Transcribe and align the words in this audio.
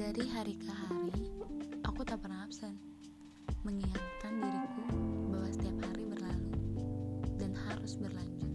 Dari 0.00 0.24
hari 0.32 0.56
ke 0.56 0.72
hari, 0.72 1.28
aku 1.84 2.00
tak 2.08 2.24
pernah 2.24 2.48
absen, 2.48 2.72
mengingatkan 3.68 4.32
diriku 4.40 4.96
bahwa 5.28 5.48
setiap 5.52 5.76
hari 5.76 6.04
berlalu 6.08 6.56
dan 7.36 7.52
harus 7.68 8.00
berlanjut. 8.00 8.49